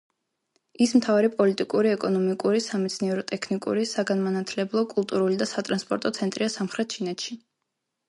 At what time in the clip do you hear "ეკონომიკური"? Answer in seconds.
1.97-2.63